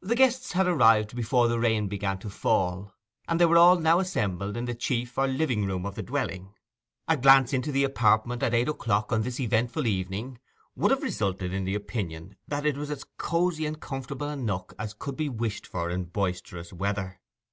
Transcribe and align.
The 0.00 0.14
guests 0.14 0.52
had 0.52 0.68
arrived 0.68 1.16
before 1.16 1.48
the 1.48 1.58
rain 1.58 1.88
began 1.88 2.18
to 2.20 2.30
fall, 2.30 2.94
and 3.26 3.40
they 3.40 3.46
were 3.46 3.58
all 3.58 3.80
now 3.80 3.98
assembled 3.98 4.56
in 4.56 4.66
the 4.66 4.76
chief 4.76 5.18
or 5.18 5.26
living 5.26 5.64
room 5.66 5.84
of 5.84 5.96
the 5.96 6.04
dwelling. 6.04 6.54
A 7.08 7.16
glance 7.16 7.52
into 7.52 7.72
the 7.72 7.82
apartment 7.82 8.44
at 8.44 8.54
eight 8.54 8.68
o'clock 8.68 9.10
on 9.12 9.22
this 9.22 9.40
eventful 9.40 9.88
evening 9.88 10.38
would 10.76 10.92
have 10.92 11.02
resulted 11.02 11.52
in 11.52 11.64
the 11.64 11.74
opinion 11.74 12.36
that 12.46 12.64
it 12.64 12.76
was 12.76 12.92
as 12.92 13.02
cosy 13.18 13.66
and 13.66 13.80
comfortable 13.80 14.28
a 14.28 14.36
nook 14.36 14.72
as 14.78 14.94
could 14.94 15.16
be 15.16 15.28
wished 15.28 15.66
for 15.66 15.90
in 15.90 16.04
boisterous 16.04 16.72
weather. 16.72 17.18